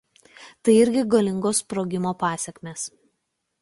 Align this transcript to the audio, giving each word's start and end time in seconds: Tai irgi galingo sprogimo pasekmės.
Tai 0.67 0.75
irgi 0.77 1.03
galingo 1.15 1.53
sprogimo 1.61 2.17
pasekmės. 2.27 2.93